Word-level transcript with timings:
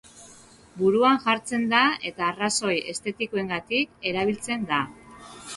Buruan 0.77 1.19
jartzen 1.25 1.67
da 1.75 1.83
eta 2.11 2.25
arrazoi 2.29 2.79
estetikoengatik 2.95 4.11
erabiltzen 4.15 4.69
da. 4.73 4.83